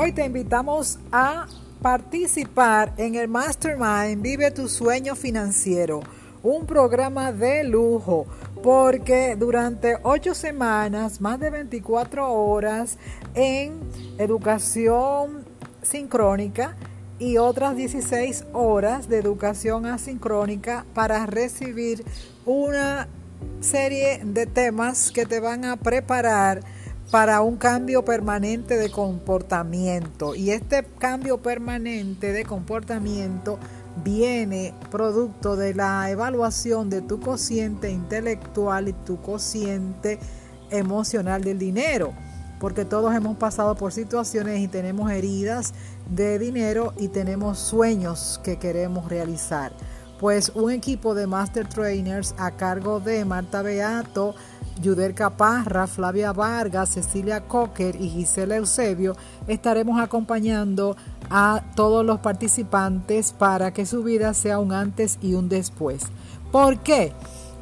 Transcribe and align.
Hoy 0.00 0.12
te 0.12 0.24
invitamos 0.24 1.00
a 1.10 1.48
participar 1.82 2.94
en 2.98 3.16
el 3.16 3.26
Mastermind 3.26 4.22
Vive 4.22 4.52
tu 4.52 4.68
sueño 4.68 5.16
financiero, 5.16 6.02
un 6.44 6.66
programa 6.66 7.32
de 7.32 7.64
lujo 7.64 8.24
porque 8.62 9.34
durante 9.34 9.96
ocho 10.04 10.36
semanas, 10.36 11.20
más 11.20 11.40
de 11.40 11.50
24 11.50 12.32
horas 12.32 12.96
en 13.34 13.80
educación 14.18 15.44
sincrónica 15.82 16.76
y 17.18 17.38
otras 17.38 17.74
16 17.74 18.44
horas 18.52 19.08
de 19.08 19.18
educación 19.18 19.84
asincrónica 19.84 20.86
para 20.94 21.26
recibir 21.26 22.04
una 22.46 23.08
serie 23.60 24.20
de 24.22 24.46
temas 24.46 25.10
que 25.10 25.26
te 25.26 25.40
van 25.40 25.64
a 25.64 25.76
preparar 25.76 26.60
para 27.10 27.40
un 27.40 27.56
cambio 27.56 28.04
permanente 28.04 28.76
de 28.76 28.90
comportamiento. 28.90 30.34
Y 30.34 30.50
este 30.50 30.84
cambio 30.98 31.38
permanente 31.38 32.32
de 32.32 32.44
comportamiento 32.44 33.58
viene 34.04 34.74
producto 34.90 35.56
de 35.56 35.74
la 35.74 36.10
evaluación 36.10 36.90
de 36.90 37.00
tu 37.00 37.18
cociente 37.18 37.90
intelectual 37.90 38.88
y 38.88 38.92
tu 38.92 39.20
cociente 39.20 40.18
emocional 40.70 41.42
del 41.42 41.58
dinero. 41.58 42.12
Porque 42.60 42.84
todos 42.84 43.14
hemos 43.14 43.36
pasado 43.36 43.74
por 43.76 43.92
situaciones 43.92 44.60
y 44.60 44.68
tenemos 44.68 45.10
heridas 45.10 45.72
de 46.10 46.38
dinero 46.38 46.92
y 46.98 47.08
tenemos 47.08 47.58
sueños 47.58 48.40
que 48.42 48.58
queremos 48.58 49.08
realizar. 49.08 49.72
Pues 50.18 50.50
un 50.56 50.72
equipo 50.72 51.14
de 51.14 51.28
Master 51.28 51.68
Trainers 51.68 52.34
a 52.36 52.50
cargo 52.50 52.98
de 52.98 53.24
Marta 53.24 53.62
Beato, 53.62 54.34
Yuder 54.80 55.14
Caparra, 55.14 55.86
Flavia 55.86 56.32
Vargas, 56.32 56.90
Cecilia 56.90 57.42
Cocker 57.42 58.00
y 58.00 58.08
Gisela 58.08 58.56
Eusebio 58.56 59.16
estaremos 59.46 60.00
acompañando 60.00 60.96
a 61.30 61.62
todos 61.74 62.04
los 62.04 62.20
participantes 62.20 63.32
para 63.32 63.72
que 63.72 63.86
su 63.86 64.02
vida 64.02 64.34
sea 64.34 64.58
un 64.58 64.72
antes 64.72 65.18
y 65.20 65.34
un 65.34 65.48
después. 65.48 66.02
¿Por 66.50 66.78
qué? 66.78 67.12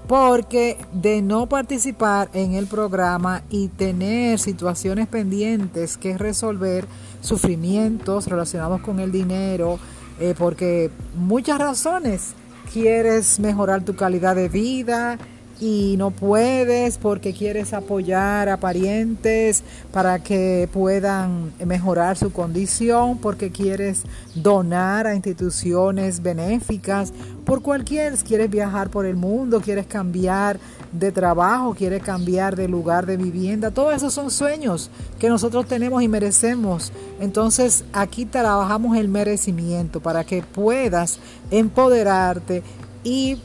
Porque 0.07 0.79
de 0.93 1.23
no 1.23 1.49
participar 1.49 2.31
en 2.33 2.55
el 2.55 2.67
programa 2.67 3.43
y 3.51 3.69
tener 3.69 4.39
situaciones 4.39 5.09
pendientes 5.09 5.97
que 5.97 6.17
resolver, 6.17 6.87
sufrimientos 7.21 8.29
relacionados 8.29 8.81
con 8.83 9.01
el 9.01 9.11
dinero, 9.11 9.81
eh, 10.21 10.35
porque 10.39 10.91
muchas 11.17 11.59
razones 11.59 12.35
quieres 12.73 13.41
mejorar 13.41 13.85
tu 13.85 13.97
calidad 13.97 14.37
de 14.37 14.49
vida, 14.49 15.19
y 15.61 15.95
no 15.97 16.11
puedes 16.11 16.99
porque 16.99 17.33
quieres 17.33 17.73
apoyar 17.73 18.49
a 18.49 18.59
parientes 18.59 19.63
para 19.93 20.19
que 20.19 20.69
puedan 20.73 21.53
mejorar 21.65 22.17
su 22.17 22.33
condición, 22.33 23.19
porque 23.19 23.51
quieres 23.51 24.03
donar 24.35 25.07
a 25.07 25.15
instituciones 25.15 26.23
benéficas, 26.23 27.13
por 27.45 27.63
cualquier, 27.63 28.15
quieres 28.17 28.51
viajar 28.51 28.91
por 28.91 29.07
el 29.07 29.17
mundo, 29.17 29.61
quieres 29.61 29.87
cambiar 29.87 30.59
de 30.93 31.13
trabajo, 31.13 31.75
quieres 31.75 32.03
cambiar 32.03 32.57
de 32.57 32.69
lugar 32.69 33.07
de 33.07 33.17
vivienda, 33.17 33.71
todos 33.71 33.95
esos 33.95 34.13
son 34.13 34.31
sueños 34.31 34.91
que 35.19 35.29
nosotros 35.29 35.67
tenemos 35.67 36.03
y 36.03 36.09
merecemos. 36.09 36.93
Entonces 37.21 37.85
aquí 37.93 38.25
trabajamos 38.25 38.97
el 38.97 39.09
merecimiento 39.09 40.01
para 40.01 40.25
que 40.25 40.43
puedas 40.43 41.19
empoderarte 41.51 42.63
y 43.05 43.39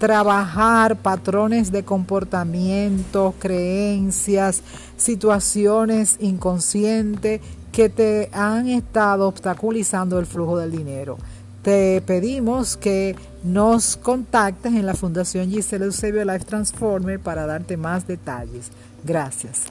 trabajar 0.00 0.96
patrones 0.96 1.70
de 1.70 1.84
comportamiento, 1.84 3.34
creencias, 3.38 4.62
situaciones 4.96 6.16
inconscientes 6.20 7.42
que 7.70 7.90
te 7.90 8.30
han 8.32 8.66
estado 8.68 9.28
obstaculizando 9.28 10.18
el 10.18 10.24
flujo 10.24 10.56
del 10.56 10.72
dinero. 10.72 11.18
Te 11.62 12.02
pedimos 12.06 12.78
que 12.78 13.14
nos 13.44 13.98
contactes 13.98 14.72
en 14.72 14.86
la 14.86 14.94
Fundación 14.94 15.50
Giselle 15.50 15.84
Eusebio 15.84 16.24
Life 16.24 16.46
Transformer 16.46 17.20
para 17.20 17.44
darte 17.44 17.76
más 17.76 18.06
detalles. 18.06 18.70
Gracias. 19.04 19.66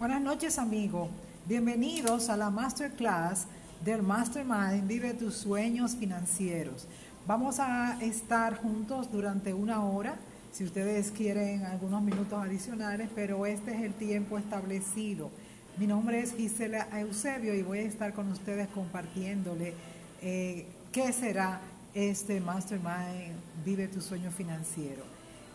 Buenas 0.00 0.20
noches, 0.20 0.58
amigo. 0.58 1.08
Bienvenidos 1.44 2.28
a 2.28 2.36
la 2.36 2.50
masterclass 2.50 3.46
del 3.84 4.00
Mastermind 4.00 4.86
Vive 4.86 5.12
tus 5.12 5.34
sueños 5.34 5.96
financieros. 5.96 6.86
Vamos 7.26 7.58
a 7.58 7.98
estar 8.00 8.58
juntos 8.58 9.10
durante 9.10 9.52
una 9.52 9.84
hora, 9.84 10.14
si 10.52 10.62
ustedes 10.62 11.10
quieren 11.10 11.64
algunos 11.64 12.00
minutos 12.00 12.40
adicionales, 12.40 13.08
pero 13.12 13.44
este 13.44 13.74
es 13.74 13.82
el 13.82 13.92
tiempo 13.94 14.38
establecido. 14.38 15.32
Mi 15.78 15.88
nombre 15.88 16.20
es 16.20 16.32
Gisela 16.36 16.86
Eusebio 16.96 17.54
y 17.54 17.62
voy 17.62 17.80
a 17.80 17.88
estar 17.88 18.12
con 18.14 18.30
ustedes 18.30 18.68
compartiéndole 18.68 19.74
eh, 20.22 20.64
qué 20.92 21.12
será 21.12 21.60
este 21.92 22.40
Mastermind 22.40 23.34
Vive 23.64 23.88
tu 23.88 24.00
sueño 24.00 24.30
financiero. 24.30 25.02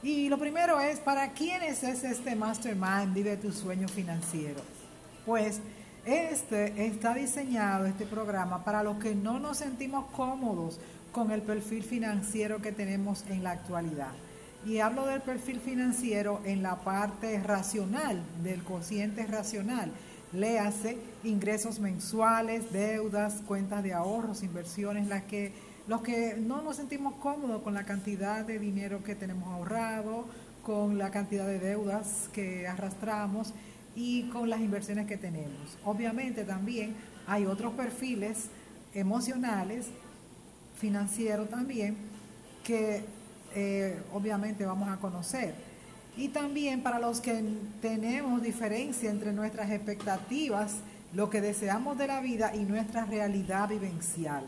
Y 0.03 0.27
lo 0.27 0.37
primero 0.37 0.81
es, 0.81 0.99
¿para 0.99 1.31
quiénes 1.31 1.81
es 1.83 2.03
este 2.03 2.35
Mastermind 2.35 3.13
Vive 3.13 3.37
tu 3.37 3.53
sueño 3.53 3.87
financiero? 3.87 4.59
Pues 5.25 5.61
este 6.07 6.85
está 6.87 7.13
diseñado, 7.13 7.85
este 7.85 8.05
programa, 8.05 8.63
para 8.63 8.81
los 8.81 8.97
que 8.97 9.13
no 9.13 9.39
nos 9.39 9.57
sentimos 9.57 10.05
cómodos 10.11 10.79
con 11.11 11.31
el 11.31 11.41
perfil 11.41 11.83
financiero 11.83 12.61
que 12.61 12.71
tenemos 12.71 13.25
en 13.29 13.43
la 13.43 13.51
actualidad. 13.51 14.13
Y 14.65 14.79
hablo 14.79 15.05
del 15.05 15.21
perfil 15.21 15.59
financiero 15.59 16.41
en 16.45 16.63
la 16.63 16.77
parte 16.77 17.39
racional, 17.43 18.21
del 18.43 18.63
cociente 18.63 19.25
racional. 19.25 19.91
Léase 20.31 20.97
ingresos 21.23 21.79
mensuales, 21.79 22.71
deudas, 22.71 23.41
cuentas 23.45 23.83
de 23.83 23.93
ahorros, 23.93 24.43
inversiones, 24.43 25.07
las 25.07 25.23
que 25.23 25.53
los 25.87 26.01
que 26.01 26.35
no 26.37 26.61
nos 26.61 26.75
sentimos 26.75 27.15
cómodos 27.15 27.61
con 27.61 27.73
la 27.73 27.85
cantidad 27.85 28.43
de 28.45 28.59
dinero 28.59 29.03
que 29.03 29.15
tenemos 29.15 29.47
ahorrado, 29.47 30.25
con 30.61 30.97
la 30.97 31.11
cantidad 31.11 31.47
de 31.47 31.59
deudas 31.59 32.29
que 32.33 32.67
arrastramos 32.67 33.53
y 33.97 34.29
con 34.29 34.47
las 34.47 34.59
inversiones 34.61 35.07
que 35.07 35.17
tenemos. 35.17 35.75
Obviamente 35.83 36.43
también 36.43 36.95
hay 37.25 37.47
otros 37.47 37.73
perfiles 37.73 38.45
emocionales, 38.93 39.87
financieros 40.79 41.49
también, 41.49 41.97
que 42.63 43.03
eh, 43.55 43.99
obviamente 44.13 44.67
vamos 44.67 44.87
a 44.89 44.97
conocer. 44.97 45.55
Y 46.15 46.27
también 46.27 46.83
para 46.83 46.99
los 46.99 47.19
que 47.19 47.43
tenemos 47.81 48.43
diferencia 48.43 49.09
entre 49.09 49.33
nuestras 49.33 49.71
expectativas, 49.71 50.75
lo 51.15 51.31
que 51.31 51.41
deseamos 51.41 51.97
de 51.97 52.05
la 52.05 52.21
vida 52.21 52.55
y 52.55 52.65
nuestra 52.65 53.03
realidad 53.05 53.67
vivencial. 53.67 54.43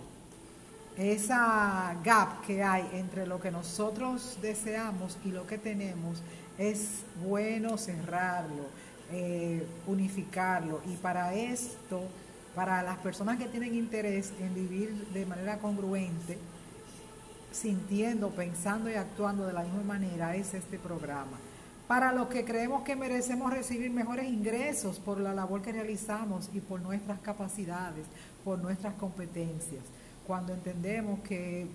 Esa 0.96 1.96
gap 2.04 2.46
que 2.46 2.62
hay 2.64 2.88
entre 2.94 3.26
lo 3.26 3.42
que 3.42 3.50
nosotros 3.50 4.38
deseamos 4.44 5.18
y 5.26 5.30
lo 5.30 5.48
que 5.48 5.58
tenemos 5.58 6.22
es 6.60 7.04
bueno 7.26 7.80
cerrarlo 7.80 8.89
eh, 9.12 9.66
unificarlo. 9.88 10.82
Y 10.88 10.96
para 10.98 11.34
esto, 11.34 12.02
para 12.56 12.84
las 12.84 12.98
personas 13.00 13.38
que 13.38 13.48
tienen 13.48 13.74
interés 13.74 14.32
en 14.40 14.54
vivir 14.54 15.08
de 15.14 15.26
manera 15.26 15.58
congruente, 15.58 16.38
sintiendo, 17.52 18.30
pensando 18.30 18.90
y 18.90 18.94
actuando 18.94 19.48
de 19.48 19.54
la 19.54 19.64
misma 19.64 19.84
manera, 19.84 20.36
es 20.36 20.54
este 20.54 20.78
programa. 20.78 21.38
Para 21.88 22.12
los 22.14 22.28
que 22.28 22.46
creemos 22.46 22.84
que 22.84 22.96
merecemos 22.96 23.52
recibir 23.52 23.90
mejores 23.90 24.28
ingresos 24.28 25.00
por 25.00 25.20
la 25.20 25.34
labor 25.34 25.64
que 25.64 25.72
realizamos 25.72 26.50
y 26.54 26.60
por 26.60 26.80
nuestras 26.82 27.20
capacidades, 27.20 28.06
por 28.44 28.60
nuestras 28.60 28.94
competencias. 28.94 29.84
Cuando 30.28 30.54
entendemos 30.54 31.20
que 31.22 31.66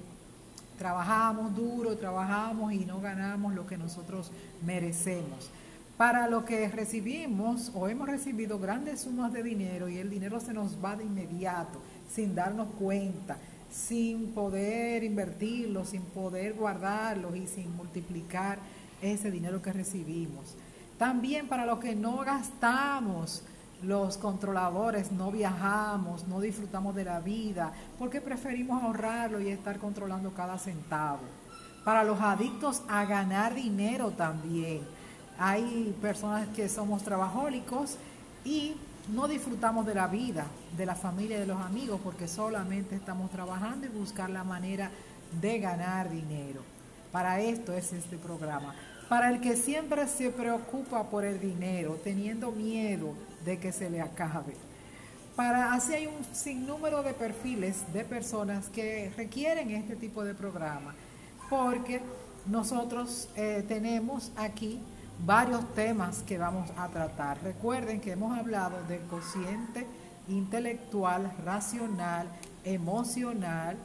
trabajamos 0.79 1.57
duro, 1.57 1.97
trabajamos 1.97 2.73
y 2.73 2.85
no 2.85 3.01
ganamos 3.01 3.55
lo 3.55 3.67
que 3.67 3.77
nosotros 3.77 4.31
merecemos 4.65 5.51
para 5.97 6.27
lo 6.27 6.45
que 6.45 6.69
recibimos 6.69 7.71
o 7.75 7.89
hemos 7.89 8.09
recibido 8.09 8.59
grandes 8.59 9.03
sumas 9.03 9.33
de 9.33 9.43
dinero 9.43 9.89
y 9.89 9.99
el 9.99 10.11
dinero 10.11 10.41
se 10.41 10.53
nos 10.53 10.77
va 10.85 10.97
de 10.97 11.05
inmediato, 11.05 11.81
sin 12.11 12.35
darnos 12.35 12.69
cuenta, 12.79 13.37
sin 13.71 14.33
poder 14.33 15.05
invertirlo, 15.05 15.85
sin 15.85 16.03
poder 16.03 16.55
guardarlo 16.55 17.37
y 17.37 17.47
sin 17.47 17.77
multiplicar 17.77 18.59
ese 19.01 19.31
dinero 19.31 19.63
que 19.63 19.73
recibimos. 19.73 20.57
También 20.99 21.47
para 21.47 21.67
lo 21.67 21.79
que 21.79 21.95
no 21.95 22.19
gastamos, 22.19 23.43
los 23.83 24.17
controladores 24.17 25.13
no 25.13 25.31
viajamos, 25.31 26.27
no 26.27 26.41
disfrutamos 26.41 26.95
de 26.95 27.05
la 27.05 27.21
vida, 27.21 27.73
porque 27.99 28.21
preferimos 28.21 28.83
ahorrarlo 28.83 29.41
y 29.41 29.49
estar 29.49 29.79
controlando 29.79 30.33
cada 30.33 30.59
centavo. 30.59 31.21
Para 31.85 32.03
los 32.03 32.21
adictos 32.21 32.83
a 32.89 33.05
ganar 33.05 33.55
dinero 33.55 34.13
también 34.13 34.81
hay 35.39 35.95
personas 36.01 36.49
que 36.49 36.69
somos 36.69 37.03
trabajólicos 37.03 37.97
y 38.45 38.77
no 39.09 39.29
disfrutamos 39.29 39.85
de 39.87 39.95
la 39.95 40.07
vida, 40.07 40.47
de 40.77 40.87
la 40.87 40.95
familia 40.95 41.37
y 41.37 41.41
de 41.41 41.47
los 41.47 41.61
amigos 41.61 42.01
porque 42.03 42.29
solamente 42.29 42.95
estamos 42.95 43.31
trabajando 43.31 43.87
y 43.87 43.91
buscar 43.91 44.31
la 44.31 44.45
manera 44.45 44.91
de 45.41 45.59
ganar 45.59 46.11
dinero. 46.11 46.63
Para 47.13 47.41
esto 47.41 47.73
es 47.73 47.93
este 47.93 48.17
programa. 48.17 48.75
Para 49.09 49.31
el 49.31 49.41
que 49.41 49.57
siempre 49.57 50.09
se 50.09 50.31
preocupa 50.31 51.05
por 51.11 51.25
el 51.25 51.39
dinero, 51.39 51.99
teniendo 52.03 52.51
miedo 52.51 53.15
de 53.45 53.59
que 53.59 53.73
se 53.73 53.91
le 53.91 54.01
acabe. 54.01 54.55
Para 55.37 55.75
así 55.75 55.93
hay 55.93 56.07
un 56.07 56.25
sinnúmero 56.35 57.03
de 57.03 57.13
perfiles 57.13 57.93
de 57.93 58.05
personas 58.05 58.69
que 58.69 59.13
requieren 59.17 59.71
este 59.71 59.97
tipo 59.97 60.25
de 60.25 60.33
programa, 60.33 60.95
porque 61.51 62.01
nosotros 62.47 63.29
eh, 63.37 63.65
tenemos 63.67 64.31
aquí 64.37 64.81
varios 65.25 65.73
temas 65.75 66.23
que 66.23 66.39
vamos 66.39 66.71
a 66.77 66.89
tratar. 66.89 67.43
Recuerden 67.43 68.01
que 68.01 68.13
hemos 68.13 68.37
hablado 68.37 68.83
del 68.89 69.01
cociente 69.03 69.87
intelectual, 70.29 71.33
racional, 71.45 72.29
emocional 72.65 73.77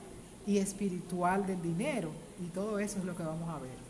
y 0.46 0.58
espiritual 0.58 1.46
del 1.46 1.62
dinero. 1.62 2.12
Y 2.42 2.48
todo 2.48 2.80
eso 2.80 3.00
es 3.00 3.06
lo 3.06 3.16
que 3.16 3.24
vamos 3.24 3.50
a 3.50 3.60
ver. 3.60 3.90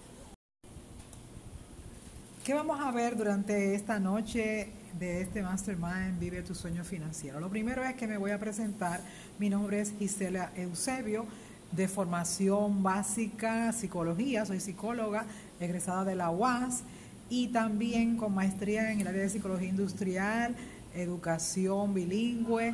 ¿Qué 2.44 2.54
vamos 2.54 2.80
a 2.82 2.92
ver 2.92 3.16
durante 3.16 3.76
esta 3.76 4.00
noche 4.00 4.72
de 4.98 5.22
este 5.22 5.44
Mastermind 5.44 6.20
Vive 6.20 6.42
tu 6.42 6.56
sueño 6.56 6.84
financiero? 6.84 7.40
Lo 7.40 7.50
primero 7.50 7.84
es 7.84 7.94
que 7.96 8.08
me 8.08 8.18
voy 8.18 8.32
a 8.32 8.40
presentar. 8.40 9.02
Mi 9.38 9.50
nombre 9.50 9.82
es 9.82 9.94
Gisela 10.00 10.52
Eusebio, 10.56 11.28
de 11.72 11.88
formación 11.88 12.82
básica 12.82 13.72
psicología. 13.72 14.48
Soy 14.48 14.60
psicóloga, 14.60 15.26
egresada 15.60 16.06
de 16.06 16.16
la 16.16 16.32
UAS 16.32 16.82
y 17.30 17.48
también 17.50 18.18
con 18.18 18.34
maestría 18.34 18.92
en 18.92 19.02
el 19.02 19.08
área 19.08 19.22
de 19.22 19.30
psicología 19.30 19.70
industrial, 19.70 20.56
educación 20.96 21.94
bilingüe, 21.94 22.74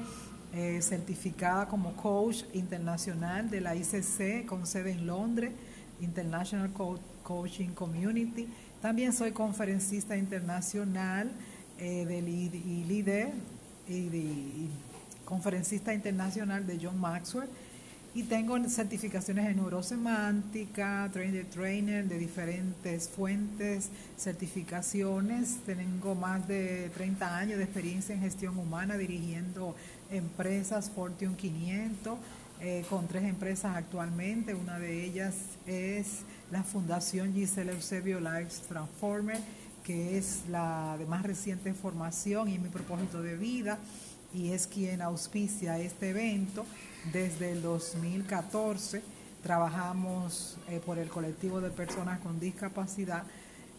eh, 0.54 0.80
certificada 0.82 1.68
como 1.68 1.94
coach 1.96 2.44
internacional 2.54 3.50
de 3.50 3.62
la 3.62 3.76
ICC 3.76 4.46
con 4.46 4.66
sede 4.66 4.92
en 4.92 5.06
Londres, 5.06 5.52
International 6.00 6.72
Coaching 7.24 7.70
Community. 7.70 8.48
También 8.82 9.12
soy 9.12 9.32
conferencista 9.32 10.16
internacional 10.16 11.30
eh, 11.78 12.06
del 12.06 12.30
y 12.30 12.86
líder 12.88 13.34
y 13.90 14.70
conferencista 15.26 15.94
internacional 15.94 16.66
de 16.66 16.80
John 16.82 17.00
Maxwell 17.00 17.50
y 18.16 18.24
tengo 18.24 18.58
certificaciones 18.70 19.46
en 19.46 19.58
neurosemántica, 19.58 21.10
trainer 21.12 21.46
trainer 21.48 22.08
de 22.08 22.18
diferentes 22.18 23.10
fuentes, 23.10 23.90
certificaciones. 24.18 25.58
Tengo 25.66 26.16
más 26.16 26.48
de 26.48 26.90
30 26.96 27.38
años 27.38 27.58
de 27.58 27.66
experiencia 27.66 28.16
en 28.16 28.22
gestión 28.22 28.58
humana 28.58 28.96
dirigiendo 28.96 29.76
empresas 30.10 30.90
Fortune 30.90 31.36
500 31.36 32.18
eh, 32.62 32.86
con 32.90 33.06
tres 33.10 33.26
empresas 33.26 33.76
actualmente. 33.76 34.56
Una 34.56 34.80
de 34.80 35.04
ellas 35.04 35.36
es 35.68 36.22
la 36.52 36.64
Fundación 36.64 37.34
Giselle 37.34 37.74
Eusebio 37.74 38.22
Lives 38.22 38.62
Transformer, 38.70 39.42
que 39.84 40.18
es 40.18 40.44
la 40.50 40.96
de 40.98 41.06
más 41.06 41.24
reciente 41.24 41.74
formación 41.74 42.48
y 42.48 42.60
mi 42.60 42.70
propósito 42.70 43.22
de 43.22 43.36
vida 43.36 43.78
y 44.34 44.52
es 44.52 44.68
quien 44.68 45.02
auspicia 45.02 45.80
este 45.80 46.12
evento 46.12 46.66
desde 47.12 47.52
el 47.52 47.62
2014 47.62 49.02
trabajamos 49.44 50.58
eh, 50.70 50.82
por 50.84 50.98
el 50.98 51.08
colectivo 51.08 51.62
de 51.62 51.70
personas 51.70 52.20
con 52.20 52.40
discapacidad, 52.40 53.24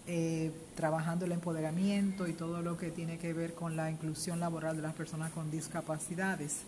eh, 0.06 0.52
trabajando 0.76 1.25
el 1.25 1.32
empoderamiento 1.32 2.28
y 2.28 2.32
todo 2.32 2.62
lo 2.62 2.76
que 2.76 2.90
tiene 2.90 3.19
que 3.19 3.32
ver 3.32 3.55
con 3.55 3.75
la 3.75 3.90
inclusión 3.90 4.38
laboral 4.38 4.76
de 4.76 4.82
las 4.82 4.94
personas 4.94 5.32
con 5.32 5.50
discapacidades. 5.50 6.58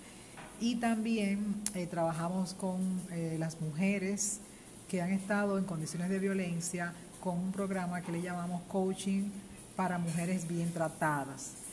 Y 0.60 0.76
también 0.76 1.62
eh, 1.74 1.86
trabajamos 1.86 2.54
con 2.54 3.00
las 3.38 3.60
mujeres 3.60 4.40
que 4.88 5.00
han 5.00 5.12
estado 5.12 5.58
en 5.58 5.64
condiciones 5.64 6.08
de 6.08 6.18
violencia 6.18 6.92
con 7.20 7.38
un 7.38 7.52
programa 7.52 8.00
que 8.00 8.10
le 8.10 8.22
llamamos 8.22 8.62
Coaching 8.62 9.30
para 9.76 9.98
Mujeres 9.98 10.48
Bien 10.48 10.72
Tratadas 10.72 11.67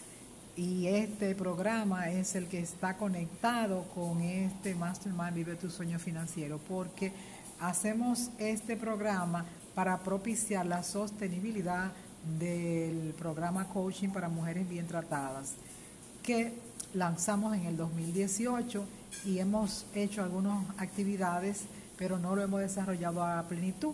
y 0.55 0.87
este 0.87 1.35
programa 1.35 2.09
es 2.09 2.35
el 2.35 2.47
que 2.47 2.59
está 2.59 2.95
conectado 2.95 3.83
con 3.93 4.21
este 4.21 4.73
Mastermind 4.73 5.33
Vive 5.33 5.55
tu 5.55 5.69
Sueño 5.69 5.99
Financiero, 5.99 6.59
porque 6.59 7.11
hacemos 7.59 8.29
este 8.37 8.77
programa 8.77 9.45
para 9.73 9.99
propiciar 9.99 10.65
la 10.65 10.81
sostenibilidad 10.83 11.91
del 12.39 13.13
programa 13.17 13.67
Coaching 13.67 14.09
para 14.09 14.29
Mujeres 14.29 14.67
Bien 14.69 14.87
Tratadas, 14.87 15.55
que 16.23 16.53
lanzamos 16.93 17.55
en 17.55 17.65
el 17.65 17.75
2018 17.75 18.85
y 19.25 19.39
hemos 19.39 19.85
hecho 19.93 20.23
algunas 20.23 20.65
actividades, 20.77 21.63
pero 21.97 22.17
no 22.17 22.33
lo 22.33 22.43
hemos 22.43 22.61
desarrollado 22.61 23.25
a 23.25 23.43
plenitud, 23.43 23.93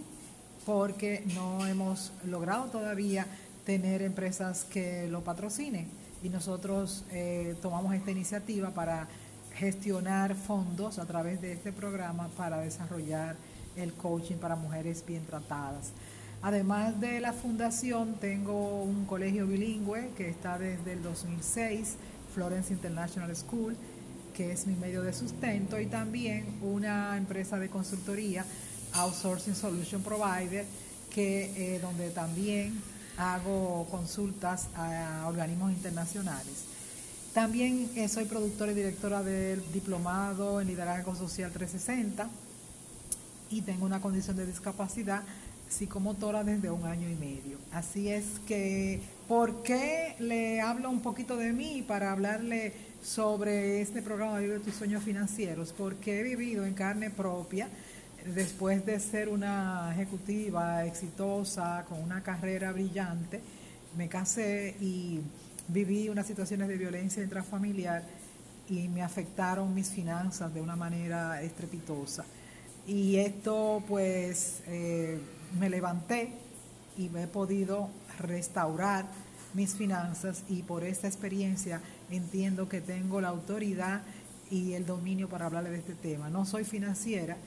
porque 0.63 1.23
no 1.33 1.65
hemos 1.65 2.13
logrado 2.23 2.65
todavía 2.65 3.25
tener 3.65 4.03
empresas 4.03 4.63
que 4.63 5.07
lo 5.07 5.23
patrocinen 5.23 6.00
y 6.23 6.29
nosotros 6.29 7.03
eh, 7.11 7.55
tomamos 7.61 7.93
esta 7.93 8.11
iniciativa 8.11 8.71
para 8.71 9.07
gestionar 9.55 10.35
fondos 10.35 10.99
a 10.99 11.05
través 11.05 11.41
de 11.41 11.53
este 11.53 11.71
programa 11.71 12.29
para 12.37 12.59
desarrollar 12.59 13.35
el 13.75 13.93
coaching 13.93 14.35
para 14.35 14.55
mujeres 14.55 15.03
bien 15.05 15.25
tratadas. 15.25 15.91
Además 16.41 16.99
de 16.99 17.19
la 17.19 17.33
fundación, 17.33 18.15
tengo 18.15 18.83
un 18.83 19.05
colegio 19.05 19.45
bilingüe 19.45 20.09
que 20.17 20.29
está 20.29 20.57
desde 20.57 20.93
el 20.93 21.03
2006, 21.03 21.97
Florence 22.33 22.73
International 22.73 23.35
School, 23.35 23.75
que 24.33 24.51
es 24.51 24.65
mi 24.65 24.75
medio 24.75 25.03
de 25.03 25.13
sustento, 25.13 25.79
y 25.79 25.85
también 25.85 26.45
una 26.61 27.15
empresa 27.17 27.59
de 27.59 27.69
consultoría, 27.69 28.45
Outsourcing 28.93 29.55
Solution 29.55 30.01
Provider, 30.01 30.65
que 31.13 31.75
eh, 31.75 31.79
donde 31.79 32.09
también 32.09 32.81
hago 33.17 33.87
consultas 33.89 34.67
a 34.75 35.25
organismos 35.27 35.71
internacionales. 35.71 36.65
También 37.33 37.89
eh, 37.95 38.09
soy 38.09 38.25
productora 38.25 38.71
y 38.71 38.75
directora 38.75 39.23
del 39.23 39.63
Diplomado 39.71 40.59
en 40.59 40.67
Liderazgo 40.67 41.15
Social 41.15 41.51
360 41.51 42.29
y 43.49 43.61
tengo 43.61 43.85
una 43.85 44.01
condición 44.01 44.35
de 44.35 44.45
discapacidad 44.45 45.23
psicomotora 45.69 46.43
desde 46.43 46.69
un 46.69 46.85
año 46.85 47.09
y 47.09 47.15
medio. 47.15 47.57
Así 47.71 48.09
es 48.09 48.25
que, 48.45 48.99
¿por 49.27 49.63
qué 49.63 50.15
le 50.19 50.59
hablo 50.59 50.89
un 50.89 51.01
poquito 51.01 51.37
de 51.37 51.53
mí 51.53 51.83
para 51.87 52.11
hablarle 52.11 52.73
sobre 53.01 53.81
este 53.81 54.01
programa 54.01 54.39
de 54.39 54.59
tus 54.59 54.75
sueños 54.75 55.03
financieros? 55.03 55.73
Porque 55.77 56.19
he 56.19 56.23
vivido 56.23 56.65
en 56.65 56.73
carne 56.73 57.09
propia 57.09 57.69
después 58.25 58.85
de 58.85 58.99
ser 58.99 59.29
una 59.29 59.91
ejecutiva 59.93 60.85
exitosa, 60.85 61.85
con 61.87 62.01
una 62.01 62.21
carrera 62.23 62.71
brillante, 62.71 63.41
me 63.97 64.07
casé 64.07 64.75
y 64.79 65.19
viví 65.67 66.09
unas 66.09 66.27
situaciones 66.27 66.67
de 66.67 66.77
violencia 66.77 67.23
intrafamiliar 67.23 68.03
y 68.69 68.87
me 68.87 69.03
afectaron 69.03 69.73
mis 69.73 69.89
finanzas 69.89 70.53
de 70.53 70.61
una 70.61 70.75
manera 70.75 71.41
estrepitosa. 71.41 72.25
Y 72.87 73.17
esto 73.17 73.83
pues 73.87 74.61
eh, 74.67 75.19
me 75.59 75.69
levanté 75.69 76.33
y 76.97 77.09
me 77.09 77.23
he 77.23 77.27
podido 77.27 77.89
restaurar 78.19 79.05
mis 79.53 79.75
finanzas 79.75 80.43
y 80.49 80.63
por 80.63 80.83
esta 80.83 81.07
experiencia 81.07 81.81
entiendo 82.09 82.69
que 82.69 82.81
tengo 82.81 83.19
la 83.21 83.29
autoridad 83.29 84.01
y 84.49 84.73
el 84.73 84.85
dominio 84.85 85.29
para 85.29 85.45
hablarle 85.45 85.69
de 85.69 85.77
este 85.77 85.93
tema. 85.93 86.29
No 86.29 86.45
soy 86.45 86.63
financiera, 86.63 87.37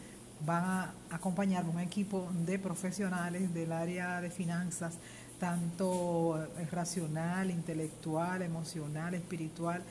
van 0.44 0.64
a 0.64 0.94
acompañarme 1.10 1.70
un 1.70 1.80
equipo 1.80 2.28
de 2.44 2.58
profesionales 2.58 3.52
del 3.54 3.72
área 3.72 4.20
de 4.20 4.30
finanzas, 4.30 4.94
tanto 5.38 6.48
racional, 6.70 7.50
intelectual, 7.50 8.42
emocional, 8.42 9.14
espiritual. 9.14 9.82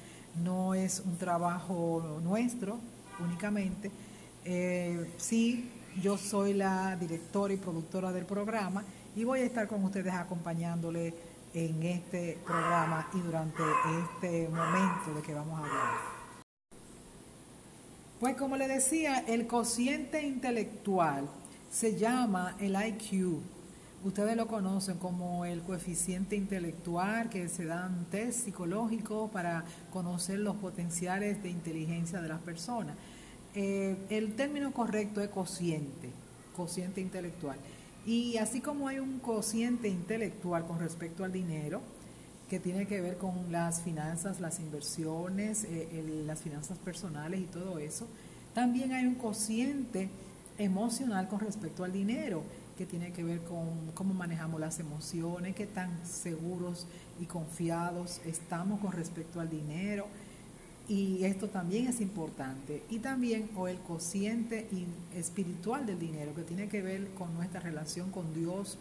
No 0.43 0.73
es 0.73 1.01
un 1.05 1.17
trabajo 1.17 2.19
nuestro 2.23 2.79
únicamente. 3.19 3.91
Eh, 4.45 5.11
sí, 5.17 5.71
yo 6.01 6.17
soy 6.17 6.53
la 6.53 6.95
directora 6.95 7.53
y 7.53 7.57
productora 7.57 8.11
del 8.11 8.25
programa 8.25 8.83
y 9.15 9.23
voy 9.23 9.41
a 9.41 9.43
estar 9.43 9.67
con 9.67 9.83
ustedes 9.83 10.13
acompañándole 10.13 11.13
en 11.53 11.83
este 11.83 12.39
programa 12.45 13.07
y 13.13 13.19
durante 13.19 13.61
este 14.01 14.49
momento 14.49 15.13
de 15.15 15.21
que 15.21 15.33
vamos 15.33 15.59
a 15.59 15.65
hablar. 15.65 16.12
Pues 18.23 18.37
como 18.37 18.55
le 18.55 18.69
decía, 18.69 19.19
el 19.27 19.47
cociente 19.47 20.25
intelectual 20.25 21.27
se 21.69 21.97
llama 21.97 22.55
el 22.57 22.73
IQ. 22.73 23.41
Ustedes 24.05 24.37
lo 24.37 24.47
conocen 24.47 24.97
como 24.97 25.43
el 25.43 25.61
coeficiente 25.61 26.37
intelectual 26.37 27.29
que 27.29 27.49
se 27.49 27.65
dan 27.65 28.05
test 28.09 28.45
psicológicos 28.45 29.29
para 29.29 29.65
conocer 29.91 30.39
los 30.39 30.55
potenciales 30.55 31.43
de 31.43 31.49
inteligencia 31.49 32.21
de 32.21 32.29
las 32.29 32.39
personas. 32.39 32.95
Eh, 33.55 33.97
el 34.09 34.37
término 34.37 34.71
correcto 34.71 35.19
es 35.19 35.27
cociente, 35.27 36.09
cociente 36.55 37.01
intelectual. 37.01 37.57
Y 38.05 38.37
así 38.37 38.61
como 38.61 38.87
hay 38.87 38.99
un 38.99 39.19
cociente 39.19 39.89
intelectual 39.89 40.65
con 40.65 40.79
respecto 40.79 41.25
al 41.25 41.33
dinero, 41.33 41.81
que 42.53 42.59
tiene 42.59 42.85
que 42.85 43.01
ver 43.01 43.17
con 43.17 43.51
las 43.51 43.81
finanzas, 43.81 44.39
las 44.39 44.59
inversiones, 44.59 45.63
eh, 45.63 46.23
las 46.23 46.39
finanzas 46.39 46.77
personales 46.77 47.39
y 47.39 47.45
todo 47.45 47.79
eso. 47.79 48.07
También 48.53 48.91
hay 48.91 49.07
un 49.07 49.15
cociente 49.15 50.07
emocional 50.59 51.27
con 51.29 51.39
respecto 51.39 51.83
al 51.83 51.91
dinero 51.91 52.43
que 52.77 52.85
tiene 52.85 53.11
que 53.11 53.23
ver 53.23 53.39
con 53.39 53.89
cómo 53.95 54.13
manejamos 54.13 54.61
las 54.61 54.79
emociones, 54.79 55.55
qué 55.55 55.65
tan 55.65 56.05
seguros 56.05 56.85
y 57.19 57.25
confiados 57.25 58.21
estamos 58.23 58.79
con 58.81 58.91
respecto 58.91 59.39
al 59.39 59.49
dinero. 59.49 60.05
Y 60.87 61.23
esto 61.23 61.49
también 61.49 61.87
es 61.87 62.01
importante. 62.01 62.83
Y 62.87 62.99
también 62.99 63.49
o 63.55 63.67
el 63.67 63.79
cociente 63.79 64.67
espiritual 65.15 65.87
del 65.87 65.97
dinero, 65.97 66.35
que 66.35 66.43
tiene 66.43 66.67
que 66.67 66.83
ver 66.83 67.07
con 67.15 67.33
nuestra 67.33 67.61
relación 67.61 68.11
con 68.11 68.31
Dios 68.35 68.77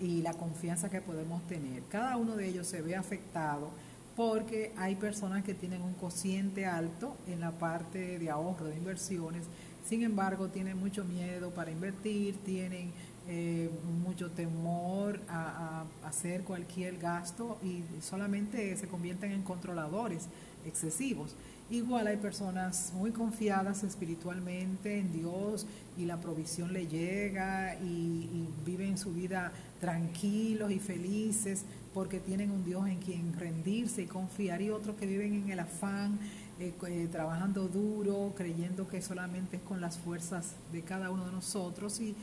y 0.00 0.22
la 0.22 0.32
confianza 0.34 0.90
que 0.90 1.00
podemos 1.00 1.46
tener. 1.46 1.82
Cada 1.88 2.16
uno 2.16 2.36
de 2.36 2.48
ellos 2.48 2.66
se 2.66 2.82
ve 2.82 2.96
afectado 2.96 3.70
porque 4.16 4.72
hay 4.76 4.96
personas 4.96 5.42
que 5.42 5.54
tienen 5.54 5.82
un 5.82 5.94
cociente 5.94 6.66
alto 6.66 7.16
en 7.26 7.40
la 7.40 7.52
parte 7.52 8.18
de 8.18 8.30
ahorro, 8.30 8.66
de 8.66 8.76
inversiones, 8.76 9.46
sin 9.84 10.02
embargo 10.02 10.48
tienen 10.48 10.78
mucho 10.78 11.04
miedo 11.04 11.50
para 11.50 11.70
invertir, 11.70 12.36
tienen 12.44 12.92
eh, 13.28 13.70
mucho 14.04 14.32
temor 14.32 15.20
a, 15.28 15.84
hacer 16.04 16.42
cualquier 16.42 16.98
gasto 16.98 17.56
y 17.62 17.84
solamente 18.00 18.76
se 18.76 18.88
convierten 18.88 19.32
en 19.32 19.42
controladores 19.42 20.28
excesivos. 20.66 21.36
Igual 21.72 22.06
hay 22.06 22.18
personas 22.18 22.92
muy 22.94 23.12
confiadas 23.12 23.82
espiritualmente 23.82 24.98
en 24.98 25.10
Dios 25.10 25.66
y 25.96 26.04
la 26.04 26.20
provisión 26.20 26.74
le 26.74 26.86
llega 26.86 27.76
y, 27.76 28.46
viven 28.66 28.98
su 28.98 29.14
vida 29.14 29.50
tranquilos 29.80 30.70
y 30.70 30.78
felices 30.78 31.64
porque 31.94 32.20
tienen 32.20 32.50
un 32.50 32.62
Dios 32.62 32.86
en 32.86 32.98
quien 32.98 33.32
rendirse 33.32 34.02
y 34.02 34.06
confiar. 34.06 34.60
Y 34.60 34.68
otros 34.68 34.96
que 34.96 35.06
viven 35.06 35.32
en 35.32 35.50
el 35.50 35.60
afán, 35.60 36.18
eh, 36.60 36.74
eh, 36.88 37.08
trabajando 37.10 37.66
duro, 37.68 38.34
creyendo 38.36 38.86
que 38.86 39.00
solamente 39.00 39.56
es 39.56 39.62
con 39.62 39.80
las 39.80 39.96
fuerzas 39.96 40.56
de 40.72 40.82
cada 40.82 41.10
uno 41.10 41.24
de 41.24 41.32
nosotros. 41.32 41.98
Y 42.00 42.14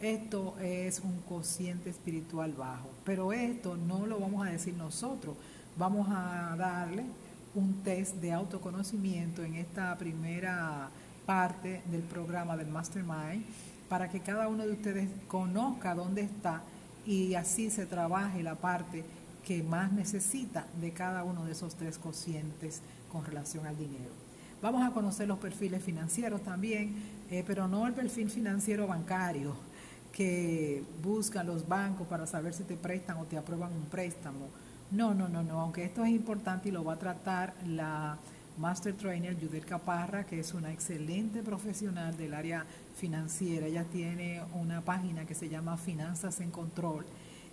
esto 0.00 0.54
es 0.60 1.00
un 1.00 1.18
cociente 1.22 1.90
espiritual 1.90 2.52
bajo. 2.52 2.88
Pero 3.04 3.32
esto 3.32 3.76
no 3.76 4.06
lo 4.06 4.20
vamos 4.20 4.46
a 4.46 4.50
decir 4.50 4.74
nosotros, 4.74 5.34
vamos 5.76 6.06
a 6.08 6.54
darle 6.56 7.02
un 7.54 7.82
test 7.82 8.16
de 8.16 8.32
autoconocimiento 8.32 9.42
en 9.42 9.56
esta 9.56 9.96
primera 9.98 10.88
parte 11.26 11.82
del 11.90 12.02
programa 12.02 12.56
del 12.56 12.68
Mastermind 12.68 13.44
para 13.88 14.08
que 14.08 14.20
cada 14.20 14.48
uno 14.48 14.66
de 14.66 14.72
ustedes 14.72 15.08
conozca 15.28 15.94
dónde 15.94 16.22
está 16.22 16.62
y 17.06 17.34
así 17.34 17.70
se 17.70 17.86
trabaje 17.86 18.42
la 18.42 18.54
parte 18.54 19.04
que 19.44 19.62
más 19.62 19.92
necesita 19.92 20.66
de 20.80 20.92
cada 20.92 21.24
uno 21.24 21.44
de 21.44 21.52
esos 21.52 21.74
tres 21.74 21.98
cocientes 21.98 22.80
con 23.10 23.24
relación 23.24 23.66
al 23.66 23.76
dinero. 23.76 24.12
Vamos 24.62 24.86
a 24.86 24.92
conocer 24.92 25.26
los 25.26 25.38
perfiles 25.38 25.82
financieros 25.82 26.42
también, 26.42 26.94
eh, 27.30 27.42
pero 27.46 27.66
no 27.66 27.86
el 27.86 27.94
perfil 27.94 28.30
financiero 28.30 28.86
bancario 28.86 29.54
que 30.12 30.84
buscan 31.02 31.46
los 31.46 31.66
bancos 31.66 32.06
para 32.06 32.26
saber 32.26 32.54
si 32.54 32.62
te 32.62 32.76
prestan 32.76 33.16
o 33.16 33.24
te 33.24 33.36
aprueban 33.36 33.72
un 33.72 33.86
préstamo. 33.86 34.48
No, 34.92 35.14
no, 35.14 35.26
no, 35.26 35.42
no, 35.42 35.58
aunque 35.58 35.84
esto 35.84 36.04
es 36.04 36.10
importante 36.10 36.68
y 36.68 36.72
lo 36.72 36.84
va 36.84 36.92
a 36.92 36.98
tratar 36.98 37.54
la 37.66 38.18
Master 38.58 38.92
Trainer 38.92 39.34
Judith 39.34 39.64
Caparra, 39.64 40.26
que 40.26 40.38
es 40.38 40.52
una 40.52 40.70
excelente 40.70 41.42
profesional 41.42 42.14
del 42.14 42.34
área 42.34 42.66
financiera. 42.94 43.66
Ella 43.66 43.84
tiene 43.84 44.42
una 44.52 44.82
página 44.82 45.24
que 45.24 45.34
se 45.34 45.48
llama 45.48 45.78
Finanzas 45.78 46.40
en 46.42 46.50
Control 46.50 47.06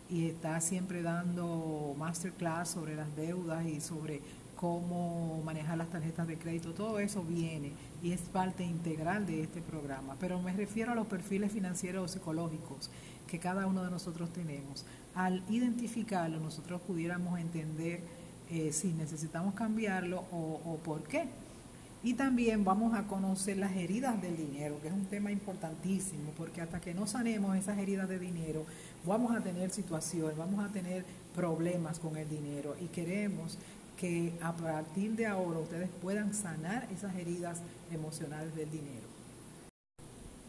y 0.09 0.27
está 0.27 0.59
siempre 0.59 1.01
dando 1.01 1.95
masterclass 1.97 2.71
sobre 2.71 2.97
las 2.97 3.15
deudas 3.15 3.65
y 3.65 3.79
sobre 3.79 4.19
cómo 4.59 5.41
manejar 5.45 5.77
las 5.77 5.89
tarjetas 5.89 6.27
de 6.27 6.37
crédito. 6.37 6.73
Todo 6.73 6.99
eso 6.99 7.23
viene 7.23 7.71
y 8.03 8.11
es 8.11 8.19
parte 8.19 8.61
integral 8.61 9.25
de 9.25 9.41
este 9.41 9.61
programa. 9.61 10.17
Pero 10.19 10.41
me 10.41 10.51
refiero 10.51 10.91
a 10.91 10.95
los 10.95 11.07
perfiles 11.07 11.53
financieros 11.53 12.03
o 12.03 12.07
psicológicos 12.13 12.89
que 13.25 13.39
cada 13.39 13.67
uno 13.67 13.85
de 13.85 13.89
nosotros 13.89 14.33
tenemos. 14.33 14.83
Al 15.15 15.43
identificarlo, 15.49 16.41
nosotros 16.41 16.81
pudiéramos 16.81 17.39
entender 17.39 18.01
eh, 18.49 18.73
si 18.73 18.89
necesitamos 18.89 19.53
cambiarlo 19.53 20.25
o, 20.29 20.59
o 20.65 20.75
por 20.83 21.03
qué. 21.03 21.29
Y 22.03 22.15
también 22.15 22.65
vamos 22.65 22.93
a 22.95 23.03
conocer 23.03 23.55
las 23.57 23.73
heridas 23.77 24.21
del 24.21 24.35
dinero, 24.35 24.81
que 24.81 24.89
es 24.89 24.93
un 24.93 25.05
tema 25.05 25.31
importantísimo, 25.31 26.31
porque 26.35 26.59
hasta 26.59 26.81
que 26.81 26.93
no 26.93 27.07
sanemos 27.07 27.55
esas 27.55 27.77
heridas 27.77 28.09
de 28.09 28.19
dinero, 28.19 28.65
vamos 29.05 29.35
a 29.35 29.41
tener 29.41 29.69
situaciones, 29.69 30.37
vamos 30.37 30.63
a 30.63 30.71
tener 30.71 31.05
problemas 31.35 31.99
con 31.99 32.17
el 32.17 32.29
dinero 32.29 32.75
y 32.81 32.87
queremos 32.87 33.57
que 33.99 34.31
a 34.41 34.53
partir 34.53 35.11
de 35.17 35.25
ahora 35.25 35.59
ustedes 35.59 35.89
puedan 36.01 36.33
sanar 36.33 36.87
esas 36.89 37.13
heridas 37.15 37.59
emocionales 37.91 38.55
del 38.55 38.71
dinero. 38.71 39.07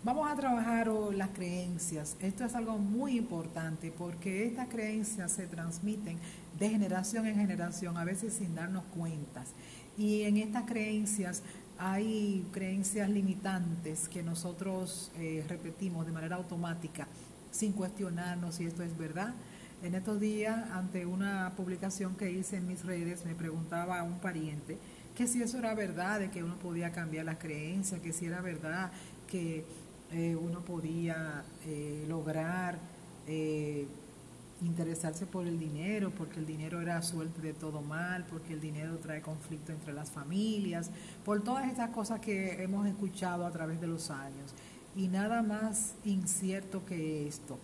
Vamos 0.05 0.31
a 0.31 0.37
trabajar 0.37 0.87
las 0.87 1.31
creencias. 1.31 2.17
Esto 2.21 2.45
es 2.45 2.55
algo 2.55 2.79
muy 2.79 3.19
importante 3.19 3.93
porque 3.97 4.47
estas 4.47 4.69
creencias 4.69 5.33
se 5.33 5.47
transmiten 5.49 6.17
de 6.59 6.71
generación 6.71 7.27
en 7.27 7.35
generación, 7.35 7.97
a 7.97 8.05
veces 8.05 8.35
sin 8.35 8.55
darnos 8.55 8.85
cuentas. 8.97 9.49
Y 9.99 10.23
en 10.23 10.37
estas 10.37 10.65
creencias 10.65 11.43
hay 11.77 12.47
creencias 12.53 13.11
limitantes 13.11 14.09
que 14.09 14.23
nosotros 14.23 15.11
eh, 15.19 15.45
repetimos 15.49 16.07
de 16.07 16.13
manera 16.13 16.37
automática 16.37 17.09
sin 17.51 17.73
cuestionarnos 17.73 18.55
si 18.55 18.65
esto 18.65 18.85
es 18.85 18.97
verdad. 18.97 19.35
En 19.83 19.95
estos 19.95 20.21
días, 20.21 20.71
ante 20.73 21.07
una 21.07 21.55
publicación 21.57 22.15
que 22.15 22.31
hice 22.31 22.59
en 22.59 22.67
mis 22.67 22.85
redes, 22.85 23.25
me 23.25 23.35
preguntaba 23.35 23.99
a 23.99 24.03
un 24.03 24.19
pariente 24.19 24.77
que 25.17 25.27
si 25.27 25.43
eso 25.43 25.59
era 25.59 25.75
verdad, 25.75 26.21
de 26.21 26.31
que 26.31 26.45
uno 26.45 26.57
podía 26.57 26.93
cambiar 26.93 27.25
las 27.25 27.39
creencias, 27.39 27.99
que 28.01 28.13
si 28.13 28.27
era 28.27 28.43
verdad 28.43 28.93
que 29.27 29.65
eh, 30.13 30.37
uno 30.37 30.61
podía 30.61 31.45
eh, 31.65 32.05
lograr 32.09 32.79
eh, 33.27 33.87
interesarse 34.61 35.25
por 35.25 35.47
el 35.47 35.59
dinero, 35.59 36.11
porque 36.11 36.41
el 36.41 36.47
dinero 36.47 36.83
era 36.83 37.01
suerte 37.01 37.41
de 37.41 37.55
todo 37.55 37.81
mal, 37.81 38.27
porque 38.29 38.53
el 38.53 38.61
dinero 38.61 38.99
trae 38.99 39.23
conflicto 39.23 39.73
entre 39.73 39.95
las 39.95 40.11
familias, 40.11 40.91
por 41.25 41.43
todas 41.43 41.67
estas 41.69 41.89
cosas 41.89 42.21
que 42.21 42.63
hemos 42.63 42.87
escuchado 42.87 43.47
a 43.47 43.51
través 43.51 43.81
de 43.81 43.87
los 43.87 44.11
años. 44.11 44.53
Y 44.95 45.09
nada 45.09 45.41
más 45.43 45.95
incierto 46.05 46.85
que 46.85 47.27
esto. 47.27 47.59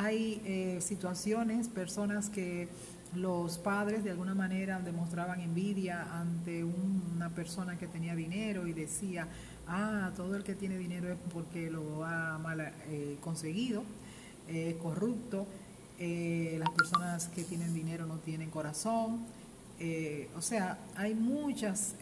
Hay 0.00 0.78
situaciones, 0.80 1.68
personas 1.68 2.30
que 2.30 2.68
los 3.14 3.58
padres 3.58 4.04
de 4.04 4.10
alguna 4.10 4.34
manera 4.34 4.80
demostraban 4.80 5.40
envidia 5.40 6.06
ante 6.20 6.64
una 6.64 7.30
persona 7.30 7.78
que 7.78 7.86
tenía 7.86 8.14
dinero 8.14 8.66
y 8.66 8.72
decía, 8.72 9.26
ah, 9.66 10.10
todo 10.16 10.36
el 10.36 10.44
que 10.44 10.54
tiene 10.54 10.76
dinero 10.76 11.10
es 11.12 11.18
porque 11.32 11.70
lo 11.70 12.04
ha 12.04 12.38
mal 12.38 12.60
eh, 12.60 13.16
conseguido, 13.20 13.82
es 14.46 14.74
corrupto, 14.76 15.46
eh, 15.98 16.56
las 16.58 16.70
personas 16.70 17.28
que 17.28 17.44
tienen 17.44 17.74
dinero 17.74 18.06
no 18.06 18.18
tienen 18.18 18.50
corazón, 18.50 19.20
eh, 19.80 20.28
o 20.36 20.42
sea, 20.42 20.78
hay 20.96 21.14
muchos 21.14 21.94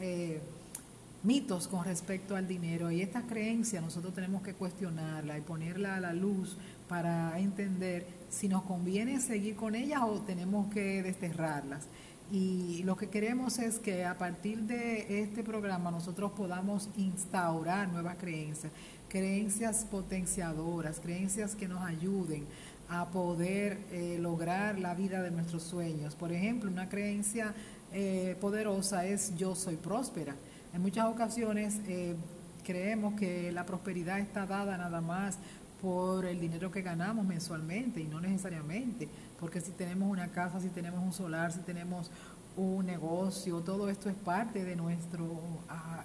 mitos 1.26 1.66
con 1.66 1.84
respecto 1.84 2.36
al 2.36 2.46
dinero 2.46 2.90
y 2.92 3.02
esta 3.02 3.22
creencia 3.22 3.80
nosotros 3.80 4.14
tenemos 4.14 4.42
que 4.42 4.54
cuestionarla 4.54 5.36
y 5.36 5.40
ponerla 5.40 5.96
a 5.96 6.00
la 6.00 6.12
luz 6.12 6.56
para 6.88 7.36
entender 7.40 8.06
si 8.30 8.48
nos 8.48 8.62
conviene 8.62 9.18
seguir 9.20 9.56
con 9.56 9.74
ellas 9.74 10.02
o 10.04 10.20
tenemos 10.20 10.72
que 10.72 11.02
desterrarlas. 11.02 11.88
Y 12.30 12.82
lo 12.84 12.96
que 12.96 13.08
queremos 13.08 13.58
es 13.58 13.78
que 13.80 14.04
a 14.04 14.18
partir 14.18 14.62
de 14.62 15.22
este 15.22 15.42
programa 15.42 15.90
nosotros 15.90 16.30
podamos 16.32 16.88
instaurar 16.96 17.88
nuevas 17.88 18.16
creencias, 18.16 18.72
creencias 19.08 19.84
potenciadoras, 19.84 21.00
creencias 21.00 21.56
que 21.56 21.66
nos 21.66 21.82
ayuden 21.82 22.44
a 22.88 23.08
poder 23.10 23.80
eh, 23.90 24.18
lograr 24.20 24.78
la 24.78 24.94
vida 24.94 25.22
de 25.22 25.32
nuestros 25.32 25.64
sueños. 25.64 26.14
Por 26.14 26.32
ejemplo, 26.32 26.70
una 26.70 26.88
creencia 26.88 27.52
eh, 27.92 28.36
poderosa 28.40 29.06
es 29.06 29.34
yo 29.36 29.56
soy 29.56 29.76
próspera. 29.76 30.36
En 30.76 30.82
muchas 30.82 31.06
ocasiones 31.06 31.80
eh, 31.88 32.14
creemos 32.62 33.18
que 33.18 33.50
la 33.50 33.64
prosperidad 33.64 34.18
está 34.18 34.44
dada 34.44 34.76
nada 34.76 35.00
más 35.00 35.38
por 35.80 36.26
el 36.26 36.38
dinero 36.38 36.70
que 36.70 36.82
ganamos 36.82 37.24
mensualmente 37.24 38.02
y 38.02 38.04
no 38.04 38.20
necesariamente, 38.20 39.08
porque 39.40 39.62
si 39.62 39.70
tenemos 39.70 40.10
una 40.10 40.28
casa, 40.28 40.60
si 40.60 40.68
tenemos 40.68 41.02
un 41.02 41.14
solar, 41.14 41.50
si 41.50 41.60
tenemos 41.60 42.10
un 42.58 42.84
negocio, 42.84 43.60
todo 43.60 43.88
esto 43.88 44.10
es 44.10 44.16
parte 44.16 44.64
de 44.64 44.76
nuestro 44.76 45.26
ah, 45.70 46.04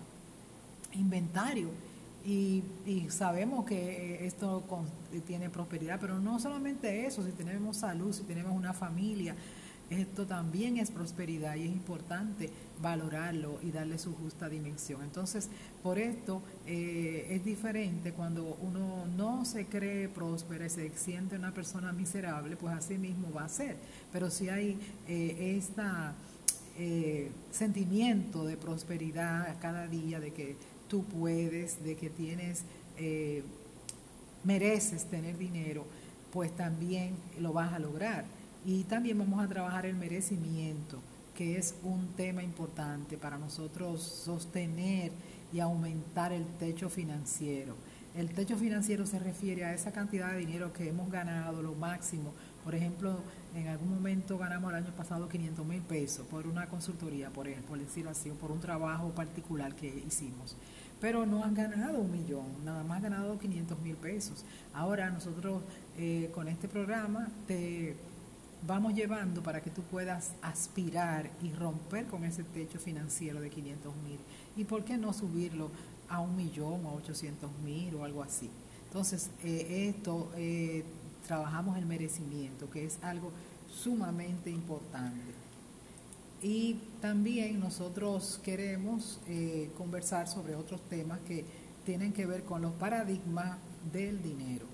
inventario. 0.94 1.68
Y, 2.26 2.64
y, 2.86 3.10
sabemos 3.10 3.66
que 3.66 4.26
esto 4.26 4.64
tiene 5.28 5.50
prosperidad, 5.50 6.00
pero 6.00 6.18
no 6.18 6.40
solamente 6.40 7.06
eso, 7.06 7.26
si 7.26 7.34
tenemos 7.34 7.76
salud, 7.76 8.14
si 8.14 8.24
tenemos 8.24 8.54
una 8.56 8.72
familia, 8.72 9.36
esto 9.92 10.26
también 10.26 10.78
es 10.78 10.90
prosperidad 10.90 11.56
y 11.56 11.64
es 11.64 11.72
importante 11.72 12.50
valorarlo 12.82 13.60
y 13.62 13.72
darle 13.72 13.98
su 13.98 14.16
justa 14.16 14.48
dimensión. 14.48 15.04
Entonces, 15.04 15.50
por 15.84 16.00
esto 16.00 16.42
eh, 16.66 17.28
es 17.30 17.44
diferente 17.44 18.14
cuando 18.14 18.58
uno 18.62 19.06
no 19.18 19.44
se 19.44 19.66
cree 19.66 20.08
próspera 20.08 20.66
y 20.66 20.70
se 20.70 20.90
siente 20.96 21.36
una 21.36 21.54
persona 21.54 21.92
miserable, 21.92 22.56
pues 22.56 22.74
así 22.74 22.98
mismo 22.98 23.32
va 23.34 23.44
a 23.44 23.50
ser. 23.50 23.76
Pero 24.14 24.32
si 24.32 24.50
hay 24.50 24.80
eh, 25.08 25.58
este 25.58 25.82
sentimiento 27.52 28.46
de 28.46 28.58
prosperidad 28.58 29.58
cada 29.62 29.88
día, 29.88 30.20
de 30.20 30.32
que 30.32 30.56
tú 30.88 31.04
puedes, 31.04 31.84
de 31.84 31.96
que 31.96 32.10
tienes, 32.10 32.64
mereces 34.44 35.06
tener 35.06 35.38
dinero, 35.38 35.86
pues 36.32 36.56
también 36.56 37.16
lo 37.40 37.54
vas 37.54 37.74
a 37.74 37.80
lograr. 37.80 38.26
Y 38.64 38.84
también 38.84 39.18
vamos 39.18 39.44
a 39.44 39.48
trabajar 39.48 39.88
el 39.88 39.96
merecimiento, 39.96 41.00
que 41.36 41.58
es 41.58 41.74
un 41.84 42.10
tema 42.16 42.44
importante 42.44 43.18
para 43.18 43.40
nosotros 43.40 44.04
sostener 44.04 45.12
y 45.52 45.60
aumentar 45.60 46.32
el 46.32 46.46
techo 46.60 46.88
financiero. 46.88 47.76
El 48.16 48.30
techo 48.30 48.58
financiero 48.58 49.08
se 49.08 49.18
refiere 49.18 49.66
a 49.66 49.74
esa 49.74 49.92
cantidad 49.92 50.34
de 50.34 50.40
dinero 50.40 50.74
que 50.74 50.90
hemos 50.90 51.10
ganado, 51.10 51.64
lo 51.64 51.74
máximo. 51.74 52.34
Por 52.64 52.76
ejemplo, 52.76 53.18
en 53.56 53.68
algún 53.68 53.90
momento 53.90 54.38
ganamos 54.38 54.70
el 54.72 54.84
año 54.84 54.92
pasado 54.96 55.28
500 55.28 55.66
mil 55.66 55.82
pesos 55.82 56.28
por 56.28 56.46
una 56.46 56.68
consultoría, 56.68 57.32
por 57.32 57.48
ejemplo, 57.48 57.70
por 57.70 57.80
decirlo 57.80 58.12
así, 58.12 58.30
o 58.30 58.36
por 58.36 58.52
un 58.52 58.60
trabajo 58.60 59.10
particular 59.10 59.74
que 59.74 60.04
hicimos. 60.06 60.56
Pero 61.00 61.26
no 61.26 61.44
han 61.44 61.56
ganado 61.56 61.98
un 61.98 62.12
millón, 62.12 62.46
nada 62.64 62.84
más 62.84 62.98
han 62.98 63.04
ganado 63.04 63.40
500 63.40 63.80
mil 63.80 63.96
pesos. 63.96 64.46
Ahora 64.72 65.10
nosotros 65.10 65.64
eh, 65.98 66.30
con 66.32 66.48
este 66.48 66.68
programa 66.68 67.28
te 67.48 67.96
vamos 68.68 68.94
llevando 68.94 69.42
para 69.42 69.62
que 69.62 69.70
tú 69.70 69.82
puedas 69.84 70.34
aspirar 70.42 71.30
y 71.42 71.52
romper 71.52 72.06
con 72.06 72.24
ese 72.24 72.44
techo 72.44 72.80
financiero 72.80 73.42
de 73.42 73.50
500 73.50 73.94
mil. 74.04 74.20
¿Y 74.56 74.64
por 74.66 74.84
qué 74.84 74.98
no 74.98 75.14
subirlo 75.14 75.70
a 76.10 76.20
un 76.20 76.36
millón 76.36 76.86
o 76.86 76.90
a 76.90 76.94
800 76.94 77.50
mil 77.64 77.96
o 77.96 78.04
algo 78.04 78.24
así? 78.24 78.50
Entonces, 78.88 79.30
eh, 79.44 79.94
esto, 79.96 80.32
eh, 80.36 80.84
trabajamos 81.26 81.78
el 81.78 81.86
merecimiento, 81.86 82.70
que 82.70 82.86
es 82.86 83.00
algo 83.02 83.32
sumamente 83.70 84.50
importante. 84.50 85.32
Y 86.42 86.80
también 87.00 87.60
nosotros 87.60 88.40
queremos 88.44 89.20
eh, 89.28 89.70
conversar 89.78 90.28
sobre 90.28 90.56
otros 90.56 90.82
temas 90.90 91.20
que 91.20 91.46
tienen 91.86 92.14
que 92.14 92.26
ver 92.26 92.44
con 92.44 92.62
los 92.62 92.74
paradigmas 92.74 93.58
del 93.94 94.22
dinero. 94.22 94.72